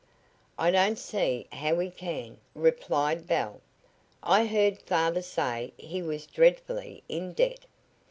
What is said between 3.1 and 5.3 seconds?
Belie. "I heard father